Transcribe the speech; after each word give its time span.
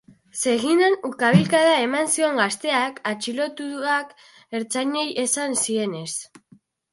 Segidan 0.43 0.95
ukabilkada 1.09 1.75
eman 1.81 2.09
zion 2.13 2.41
gazteak, 2.43 2.97
atxilotuak 3.11 4.17
ertzainei 4.61 5.05
esan 5.27 5.55
zienez. 5.67 6.11